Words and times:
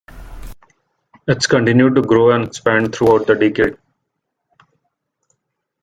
It 1.27 1.47
continued 1.47 1.93
to 1.93 2.01
grow 2.01 2.31
and 2.31 2.45
expand 2.45 2.91
throughout 2.91 3.27
the 3.27 3.35
decade. 3.35 3.77